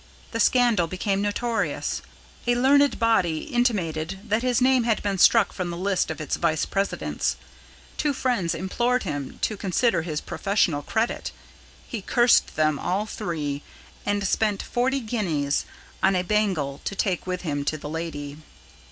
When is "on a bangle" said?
16.01-16.81